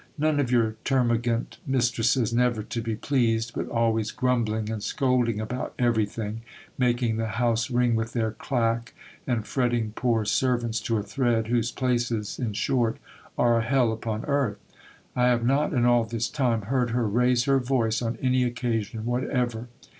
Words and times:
None 0.17 0.39
of 0.39 0.49
your 0.49 0.77
termagant 0.83 1.57
mistresses, 1.67 2.33
never 2.33 2.63
to 2.63 2.81
be 2.81 2.95
pleased, 2.95 3.51
but 3.53 3.67
always 3.69 4.09
grumbling 4.09 4.67
and 4.71 4.81
scolding 4.81 5.39
about 5.39 5.75
everything, 5.77 6.41
making 6.75 7.17
the 7.17 7.27
house 7.37 7.69
ring 7.69 7.93
with 7.93 8.13
their 8.13 8.31
clack, 8.31 8.95
and 9.27 9.45
fretting 9.45 9.91
poor 9.95 10.25
servants 10.25 10.79
to 10.79 10.97
a 10.97 11.03
thread, 11.03 11.49
whose 11.49 11.69
places, 11.71 12.39
in 12.39 12.53
short, 12.53 12.97
are 13.37 13.59
a 13.59 13.63
hell 13.63 13.91
upon 13.91 14.25
earth! 14.25 14.57
I 15.15 15.27
have 15.27 15.45
not 15.45 15.71
in 15.71 15.85
all 15.85 16.05
this 16.05 16.29
time 16.29 16.63
heard 16.63 16.89
her 16.89 17.07
raise 17.07 17.43
her 17.43 17.59
voice 17.59 18.01
on 18.01 18.17
any 18.23 18.43
occasion 18.43 19.05
whatever. 19.05 19.67